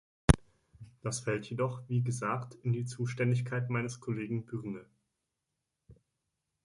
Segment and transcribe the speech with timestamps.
[1.03, 4.87] Das fällt jedoch, wie gesagt, in die Zuständigkeit meines Kollegen Byrne.